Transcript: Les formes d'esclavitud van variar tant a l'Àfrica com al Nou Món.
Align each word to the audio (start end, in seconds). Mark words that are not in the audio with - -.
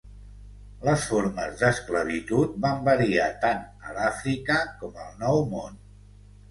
Les 0.87 1.03
formes 1.09 1.51
d'esclavitud 1.59 2.57
van 2.65 2.81
variar 2.89 3.29
tant 3.47 3.63
a 3.91 3.95
l'Àfrica 4.01 4.61
com 4.83 5.01
al 5.07 5.17
Nou 5.25 5.49
Món. 5.57 5.81